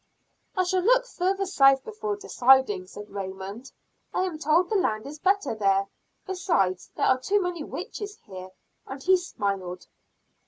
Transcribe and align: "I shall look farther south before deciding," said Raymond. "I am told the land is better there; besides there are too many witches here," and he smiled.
"I 0.57 0.63
shall 0.63 0.81
look 0.81 1.05
farther 1.05 1.45
south 1.45 1.83
before 1.83 2.15
deciding," 2.15 2.87
said 2.87 3.07
Raymond. 3.11 3.71
"I 4.11 4.23
am 4.23 4.39
told 4.39 4.67
the 4.71 4.75
land 4.75 5.05
is 5.05 5.19
better 5.19 5.53
there; 5.53 5.85
besides 6.25 6.89
there 6.95 7.05
are 7.05 7.19
too 7.19 7.39
many 7.39 7.63
witches 7.63 8.17
here," 8.25 8.49
and 8.87 9.03
he 9.03 9.15
smiled. 9.15 9.85